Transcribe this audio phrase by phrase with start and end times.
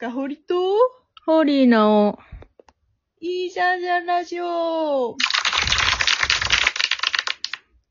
[0.00, 0.54] かほりと、
[1.26, 2.18] ホーリーの、
[3.20, 5.14] いいじゃんじゃんラジオ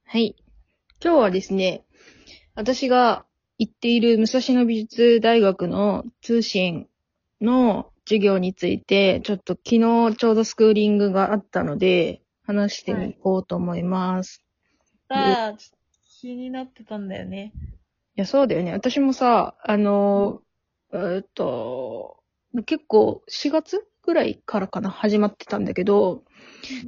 [0.06, 0.36] はい。
[1.04, 1.86] 今日はですね、
[2.56, 3.28] 私が
[3.60, 6.88] 行っている武蔵野美術大学の通信
[7.42, 14.44] の授業について、ちょっと昨日ちょうどスクーリングがあったので、話してみこうと思います。
[15.10, 15.54] さあ、
[16.20, 17.54] 気になってたんだよね。
[18.16, 18.72] いや、そうだよね。
[18.72, 20.42] 私もさ、あの、
[20.94, 22.18] えーっと、
[22.66, 26.24] 結構4月ぐらいからかな、始まってたんだけど、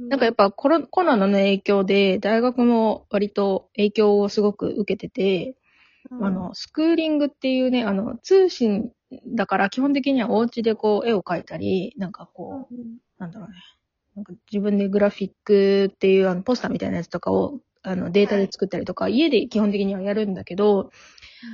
[0.08, 5.56] なんかやっぱコロコロナの影響で、大学も割と影響をすごく受けてて、
[6.10, 6.26] うん。
[6.26, 8.92] あ、の、スクーリングっていうね、あの、通信
[9.26, 12.98] だから基本的にはお家でこう絵を描いたり、なんかこう、うん。
[13.18, 13.54] なんだろうね。
[14.16, 20.90] なんか自分でグラフィックっていうあのポスターみたいなやつとかをあのデータで作ったりとか、家で基本的にはやるんだけど、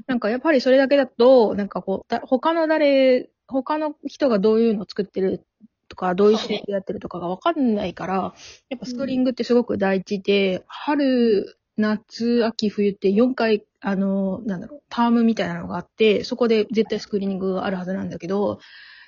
[0.07, 5.47] なんかやっぱりそれだけだと、なんかこう、だ他の誰、他の人がどういうのを作ってる
[5.89, 8.35] とか、どういう仕事やってるとかがわかんないから、
[8.69, 18.59] やっぱスクーリングってすごく大事で、春、夏、秋、冬って4回、あの、なんだろう、タームみたいなのがあって、そこで絶対スクーリングがあるはずなんだけど、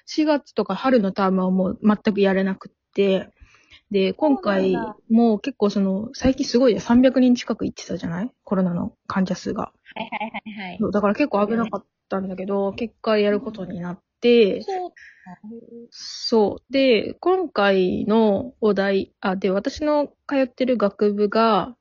[0.07, 3.29] 4月とか春のタームはもう全くやれなくって、
[3.91, 4.77] で、今回
[5.11, 8.31] もう結構その、最近すごいね、300人近く行ってたじゃない？
[8.45, 9.63] コロナの患者数が。
[9.63, 10.79] はいはいはいはい。
[10.81, 14.91] そうだから結構危なかったんだけど、結果やることになって、そう。
[15.91, 16.73] そう。
[16.73, 21.77] で、今回のお題、あ、で、私の通ってる学部が、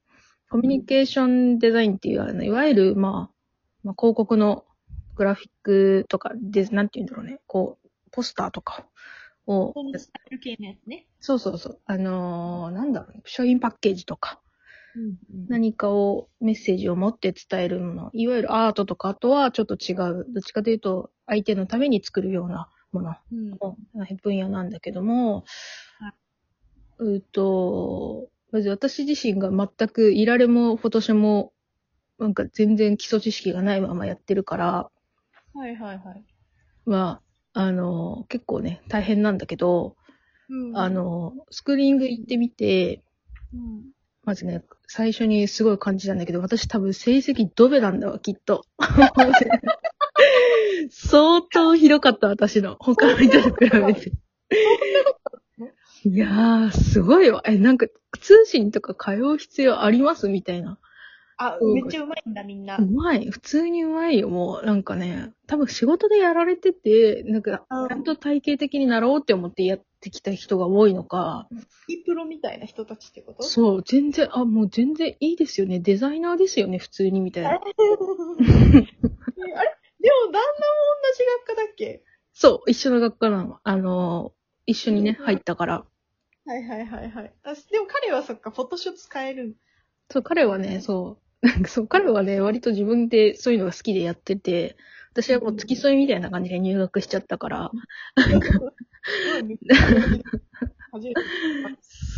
[0.50, 3.36] コミュニケーションデザインっていう、あの、いわゆる、まあ、
[3.84, 4.66] まあ、広告の
[5.16, 8.88] グラフィックとかで、なんて言うんだろうね、こう、ポスターとか
[9.50, 9.74] を。
[11.20, 14.40] そうそうそう、あのーなんだろうね、商品パッケージとか、
[14.96, 23.16] うん何かを、メッセージを持って伝えるもの、いわゆるアートとかとはちょっと違う、どっちかというと、相手のために作るようなもの。
[23.32, 23.50] うん。
[23.50, 23.78] の
[24.22, 25.44] 分野なんだけども。
[26.00, 26.14] はい、
[27.00, 31.54] うーと、まず私自身が全くいられもフォトショーも、
[32.20, 34.90] なんか全然基礎知識がないままやってるから、
[35.54, 36.24] はいはいはい。
[36.86, 37.22] まあ、
[37.54, 39.96] あの、結構ね、大変なんだけど、
[40.50, 43.04] うんあ、の、スクリーング行ってみて、
[43.54, 43.86] うん。
[44.24, 48.66] まずね、最初にすごい感じたんだけど、私多分成績ドベなんだわ、きっと。
[50.92, 52.78] 相当ひどかった、私の。
[52.80, 54.12] 他の人と比べて。
[56.06, 57.42] いやー、すごいわ。
[57.46, 57.88] え、なんか、
[58.22, 60.30] 通信とか通う必要あります？
[60.30, 60.80] みたいな。
[61.42, 62.86] あ、うんめっちゃうまいんだみんなう。
[62.86, 63.26] まい。
[63.32, 64.66] 普通にうまいよ、もう。
[64.66, 71.48] なんかね、多分仕事でやられてて、なんか、うんちゃんと体系的になろうって思ってやってきた人が多いのか、
[71.88, 73.44] いいプロみたいな人たちってこと？
[73.44, 75.80] そう、全然、あ、もう全然いいですよね。
[75.80, 77.52] デザイナーですよね、普通に、みたいな。
[77.54, 77.70] えあれ？
[77.72, 80.44] でも、旦那も同
[81.18, 82.04] じ学科だっけ？
[82.34, 83.60] そう、一緒の学科なの。
[83.64, 84.34] あの、
[84.66, 85.86] 一緒にね、うん入ったから。
[86.46, 87.34] はいはいはいはい。
[87.44, 89.56] あでも彼はそっか、フォトショー使える。
[90.12, 94.76] そう、彼はね、そう、なんかそう、彼はね、割と自分でそういうのが好きでやってて、
[95.12, 97.72] 私はもう付き添いみたいな感じで入学しちゃったから、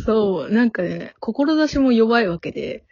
[0.04, 2.84] そう、なんかね、志も弱いわけで、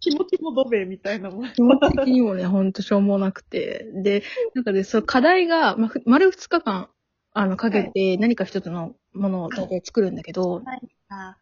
[0.00, 1.52] 気持ちもドベみたいなもん。
[1.52, 3.86] 気持ち的にもね、ほんとしょうもなくて。
[4.02, 4.22] で、
[4.54, 6.88] なんかね、そう、課題が、ま、ふ丸二日間、
[7.32, 10.62] あの、かけて何か一つのものを大体作るんだけど、
[11.08, 11.36] あ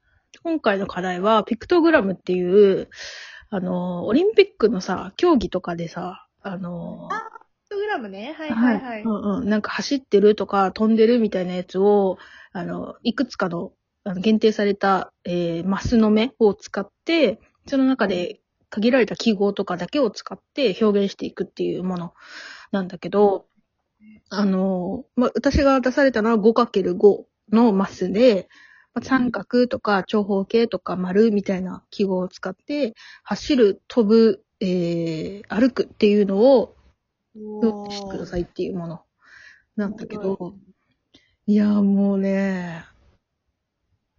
[0.45, 2.91] 今回の課題は、ピクトグラムっていう、
[3.49, 8.35] あの、オリンピックのさ、競技とかでさ、あの、ピクトグラムね。
[8.37, 9.03] はいはいはい。
[9.03, 9.49] うんうん。
[9.49, 12.19] なんか走ってるとか飛んでるみたいなやつを、
[12.53, 13.73] あの、いくつかの、
[14.05, 22.13] あの限定された、えーマスの目を使って、その中で限られた記号とかだけを使って表現していくっていうもの
[22.71, 23.47] なんだけど、
[24.29, 28.51] あの、まあ、私が出されたのは 5×5 のマスで、
[28.95, 32.95] まあ三角とか長方形とか丸みたいな記号を使って、
[33.25, 36.77] 走る、飛ぶ、えー歩くっていうのを
[37.35, 39.03] 表現してくださいっていうもの。
[39.77, 40.55] なんだけど、
[41.47, 42.85] いやーもうね、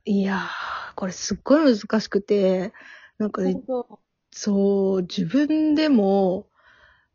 [0.04, 2.74] いやー、これすっごい難しくて、
[3.18, 4.00] なんかね、そ
[4.31, 6.48] そう、自分でも、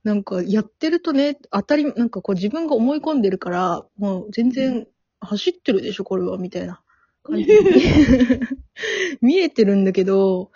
[0.03, 4.89] なんかやってるとね、当たり、なんかこう自分が思い込んでるから、もう全然
[5.21, 6.83] 走ってるでしょ、これは、みたいな
[7.23, 7.55] 感じで。
[9.21, 10.51] 見えてるんだけど、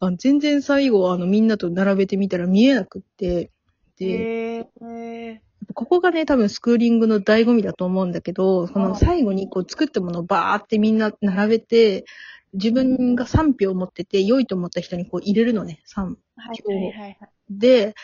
[0.00, 3.50] あ全然最後、あの、みんなと並べてみたら見えなくって、う。
[3.98, 5.42] で。
[5.74, 12.04] ここがね、多分スクーリングの醍醐味だと思うんだけど、そのはい最後にこう作ったものをバーってみんな並べて、
[12.52, 16.02] 自分が3票持ってて、良いと思った人にこう入れるのね、3。
[16.02, 17.18] はいはいはいはい。
[17.48, 17.94] で、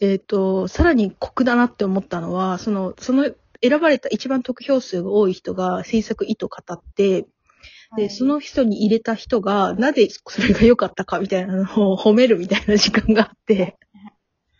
[0.00, 3.30] えっ、と、さらに酷だなって思ったのは、その、その
[3.62, 7.26] 選ばれた一番得票数が多い人が制作意図語って、
[7.96, 13.78] で、その人に入れた人が、なぜそれが良かったかみたいなのを 褒めるみたいな時間があって、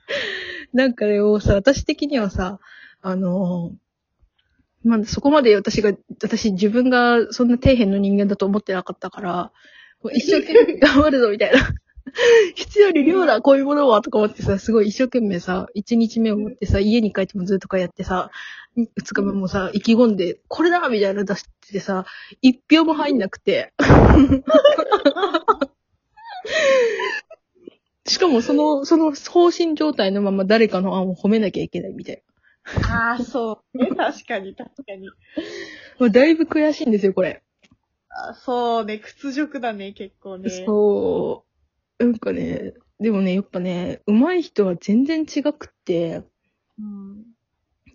[0.73, 2.59] なんかね、さ、私的にはさ、
[3.01, 3.73] あの、
[4.83, 5.93] まあ、そこまで私が、
[6.23, 9.53] 私自分がそんな底辺の人間だと思ってなかったから、
[10.13, 11.59] 一生懸命頑張るぞみたいな。
[12.55, 18.31] 必要に量だ、こういうものは、とか思ってさ、すごい一生懸命さ、一日目を持ってさ、家に帰ってもずっとかやってさ、
[18.75, 22.07] 二日目もさ、意気込んで、これだみたいなの出しててさ、
[22.43, 23.73] 一票も入んなくて。
[28.07, 32.23] しかもその、その方針状態のまま誰かの案を褒めなきゃいけないみたい
[32.91, 33.79] ああ、そう。
[33.79, 35.07] ね、確かに、確かに。
[35.07, 35.13] な。
[35.99, 37.43] まあ、だいぶ悔しいんですよ、これ。
[38.11, 40.51] あそうね、屈辱だね、結構ね。
[40.51, 41.48] そう。
[41.99, 46.25] なんかね、でもね、やっぱね、上手い人は全然違くって、
[46.79, 47.25] うん。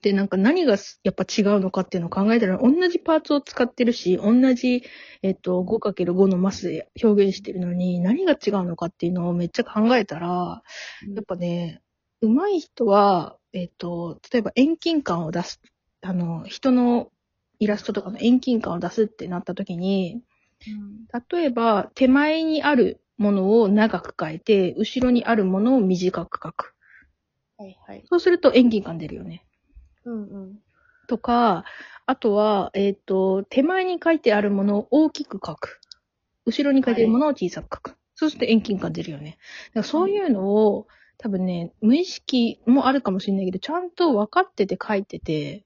[0.01, 4.83] で、なんか何がやっぱ違うのかっていうのを考えたら、同じパーツを使ってるし、同じ、
[5.21, 10.61] えっと、5×5 のマスで表現してるのに、何が違うのかっていうのをめっちゃ考えたら、
[11.15, 11.81] やっぱね、
[12.21, 15.61] 上手い人は、えっと、例えば遠近感を出す、
[16.01, 17.11] あの、人の
[17.59, 20.21] イラストとかの遠近感を出すってなった時に、
[21.31, 26.75] 例えば、手前にあるものを長く描いて、後ろにあるものを短く描く。
[27.57, 28.03] はいはい。
[28.09, 29.45] そうすると遠近感出るよね。
[30.05, 30.59] うんうん。
[31.07, 31.63] とか、
[32.05, 35.79] あとは、えっ、と、手前に書いてあるものを大きく書く。
[36.45, 37.97] 後ろに書いてあるものを小さく書く。
[38.15, 39.37] そうすると遠近感出るよね。
[39.69, 40.87] だからそういうのを、
[41.17, 45.65] 多分ね、無意識もあるかもしれないけど、ちゃんと分かってて書いてて、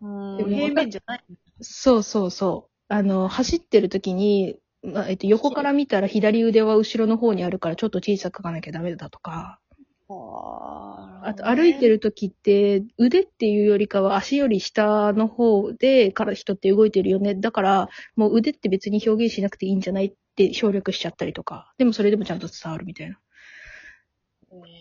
[0.00, 1.24] うん平面じゃない。
[1.60, 2.94] そうそうそう。
[2.94, 4.58] あの、走ってる時に、まあ
[5.08, 9.58] えっと、横から見たら左腕は後ろの方にあるからちょっと小さく書かなきゃダメだとか、
[10.10, 17.34] ああと歩いてる時って腕っていうよりかは足より下の方でから人って動いてるよね。
[17.34, 21.72] だからもう腕って別に表現しなくていいんじゃないって省略しちゃったりとか。
[21.76, 23.18] でもそれでもちゃんと伝わるみたいな。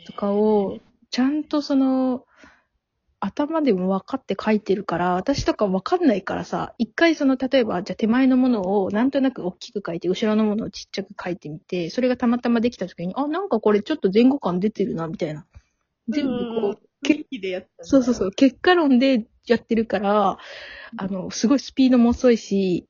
[0.06, 0.80] とかを、
[1.10, 2.26] ちゃんとその、
[3.20, 15.46] 頭でも分かって書いてるから、私とか分かんないからさ、一回その、例えば、じゃあ手前のものをなんとなく大きく書いて、後ろのものをちっちゃく書いてみて、それがたまたまできた時に、あ、なんかこれちょっと前後感出てるな、みたいな。
[16.10, 16.32] 全部
[16.62, 17.84] こう、元気でやった。
[17.84, 20.38] そうそうそう、結果論でやってるから、
[20.98, 22.88] あの、すごいスピードも遅いし、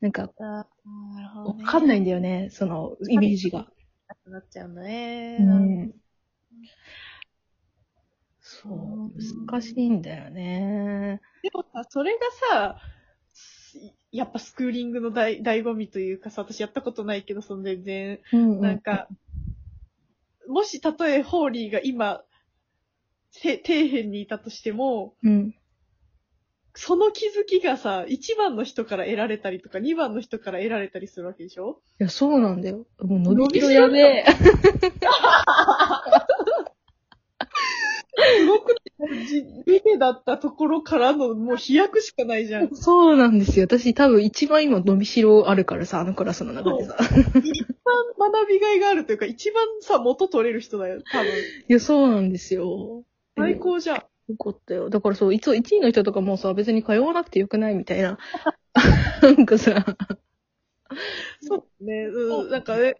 [0.00, 1.64] なんか、あーなるほどね。
[1.64, 3.66] わかんないんだよね、その、イメージが。
[4.26, 5.38] なっちゃうね。
[5.40, 5.92] うん。
[8.62, 8.74] そうう
[9.08, 9.12] ん、
[9.46, 11.20] 難しいんだよね。
[11.42, 12.18] でもさ、それが
[12.50, 12.78] さ、
[14.12, 19.08] やっぱスクーリングの醍醍醐味というかさ、私やったことないけど、その全然、うんうんなんか、
[20.48, 22.22] もしたとえホーリーが今、
[23.40, 25.54] て底辺にいたとしても、うん。
[26.74, 31.80] その気づきがさ、1番の人から得られたりとか、2番の人から得られたりするわけでしょ？
[32.00, 32.86] いや、そうなんだよ。
[33.00, 34.24] もう伸びしろやべえ。
[38.20, 38.74] すごく
[39.26, 42.64] じビベだったところからのもう飛躍しかないじゃん。
[42.66, 43.64] 一 そうなんですよ。
[43.64, 46.96] 私多分一番今伸びしろあるからさ、あのクラスの中でさ。
[46.98, 51.28] 番学びがいがあるというか、一番さ、元取れる人だよ、多分。
[51.28, 51.32] い
[51.68, 53.04] や、そうなんですよ。
[53.36, 53.96] 最高じゃん。
[53.96, 54.90] よかったよ。
[54.90, 58.18] だからそう、いつ1位の人とかもさ、別に通わなくてよくないみたいな。
[59.22, 59.84] なんかさ、
[61.40, 62.04] そうね。
[62.06, 62.96] うん、なんかね、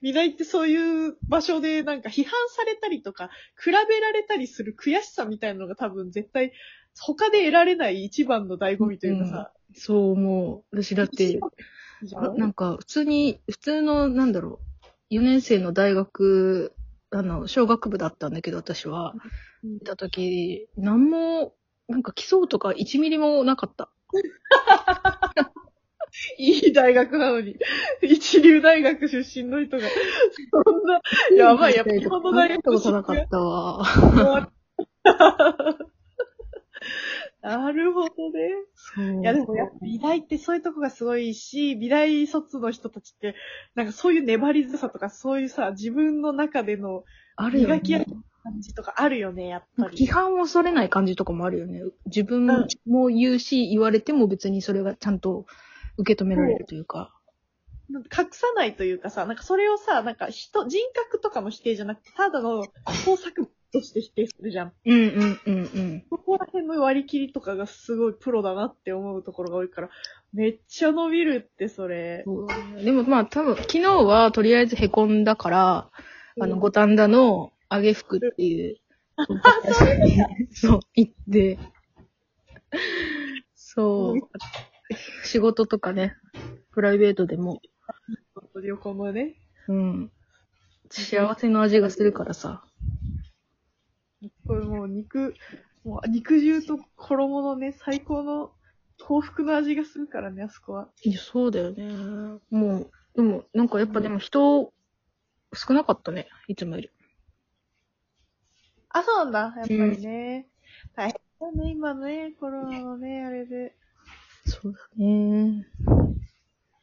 [0.00, 3.30] 美大ってそういう場所でなんか批判されたりとか、
[3.62, 6.52] 比べられたりする悔しさみたいなのが多分絶対、
[7.00, 9.52] 他で得られない一番の醍醐味というかさ。
[9.74, 10.76] そう思う。
[10.76, 11.40] 私だって、
[12.12, 14.60] ななんか普通に、普通の、なんだろ
[15.10, 16.74] う、4年生の大学、
[17.10, 19.14] あの、小学部だったんだけど、私は。
[19.14, 19.20] うん
[19.64, 21.54] いたとき、なんも、
[21.88, 23.90] なんか基礎とか1ミリもなかった。
[26.38, 27.56] いい大学なのに、
[28.02, 29.84] 一流大学出身の人が、
[30.64, 31.00] そんな、
[31.36, 34.52] やばい、やっぱ日本の大学考えたことなかったわ。
[37.40, 38.50] なるほどね。
[38.74, 39.20] そう。
[39.22, 43.36] いやでもやっぱ美大ってそういうとこがすごいし、美大卒の人たちって、
[43.74, 47.04] なんかそういう粘り強さとか、そういうさ、自分の中での
[47.36, 48.16] あるよ磨き上ねげ。
[48.42, 50.06] 感じとかあるよね、やっぱ批り。
[50.06, 51.82] 判を恐れない感じとかもあるよね。
[52.06, 55.46] 自分うんも言うし、言われても別にそれがちゃんと
[55.98, 57.14] 受け止められるというか。
[57.90, 62.66] なんか隠さないというかさ、なんかそれをさ、なんか人、人格とかの否定じゃなくて、ただの
[63.04, 64.72] 工作物として否定するじゃん。
[64.84, 66.04] うんうんうんうん。
[66.10, 69.90] そこら辺の割り切りとかがすごいプロだなって思うところが多いから、
[70.32, 72.24] めっちゃ伸びるって、それ。
[72.26, 72.46] そ
[72.82, 75.90] でもまあ多分、昨日はとりあえず凹んだから、
[76.40, 78.76] あの、五反田の揚げ服っていう、
[80.52, 81.58] そう、行って、
[83.54, 84.28] そう、
[85.24, 86.16] 仕事とかね、
[86.72, 87.60] プライベートでも、
[88.62, 89.36] 旅行もね。
[89.68, 90.12] うん、
[90.90, 92.64] 幸せの味がするからさ。
[94.46, 95.34] これもう肉、
[95.84, 98.52] もう肉汁と衣のね、最高の
[99.00, 100.88] 幸福の味がするからね、あそこは。
[101.02, 102.40] いや、そうだよね。
[102.50, 104.72] もう、でも、なんかやっぱでも人、
[105.54, 106.90] 少なかったね、いつもより。
[108.90, 109.38] あ、そうなんだ。
[109.40, 110.48] やっぱりね。
[110.94, 113.74] 大変だね、今ね、コロナのね、あれで。
[114.48, 115.66] そうだね。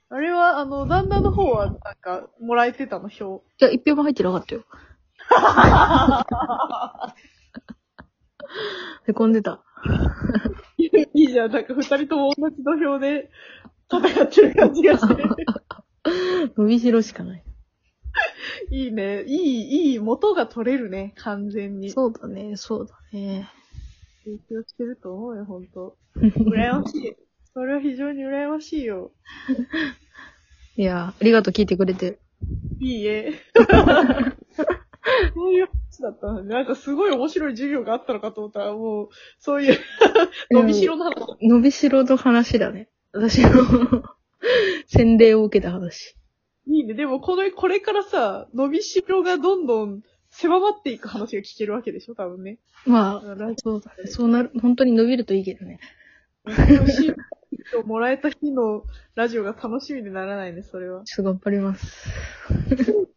[0.10, 3.43] あれは、あの、旦那の方は、なんか、もらえてたの、票。
[3.60, 4.63] いや、一票も入ってなかったよ。
[9.07, 9.63] へこんでた。
[10.77, 13.31] いいじゃん、なんか二人とも同じ土俵で
[13.91, 15.24] 戦ってる感じがして。
[16.55, 17.43] 伸びしろしかない。
[18.69, 19.24] いいね。
[19.24, 21.89] いい、いい元が取れるね、完全に。
[21.89, 23.50] そうだね、そうだね。
[24.24, 25.98] 影響してると思うよ、ほんと。
[26.15, 27.15] 羨ましい。
[27.55, 29.13] それは非常に羨ましいよ。
[30.75, 32.19] いや、ありがとう、聞いてくれて。
[32.81, 33.31] いいえ。
[35.33, 36.53] そういう話だったのね。
[36.53, 39.09] なんかすごい面白い授業があったのかと思ったら、もう、
[39.39, 39.77] そういう、
[40.51, 41.38] 伸びしろの話。
[41.41, 42.89] 伸びしろの話だね。
[43.13, 43.50] 私の
[44.88, 46.17] 洗礼を受けた話。
[46.67, 46.93] いいね。
[46.93, 52.59] でも、これ、これからさ、伸びしろがどんどん狭まっていく話が聞けるわけでしょ、多分ね。
[52.85, 53.81] まあ、そう。
[54.07, 55.79] そうなる、本当に伸びるといいけどね。
[57.55, 58.83] オのシートをもらえた日の
[59.15, 61.03] ラジオが楽しみでならないね、それは。
[61.03, 62.09] ちょっと頑張ります。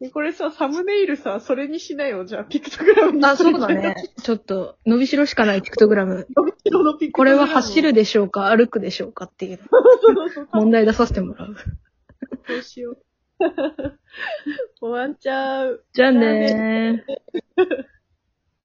[0.00, 3.24] でこれさ、サムネイルさ、それにしなよ、じゃあ、ピクトグラムに。
[3.26, 3.94] あ、そうだね。。
[4.22, 6.26] ちょっと、伸びしろしかないピクトグラム。
[6.34, 8.48] 伸びしろのピクトこれグラムは走るでしょうか？
[8.48, 9.26] 歩くでしょうか？
[9.26, 10.48] っていうそうそうそう。
[10.54, 11.54] 問題出させてもらう。
[12.48, 12.98] どうしよう。
[14.80, 15.84] 終わっちゃう。
[15.92, 17.64] じゃあねー。